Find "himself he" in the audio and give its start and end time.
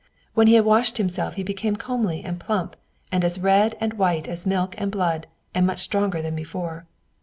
0.97-1.43